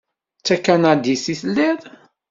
[0.39, 1.79] D takanadit i telliḍ?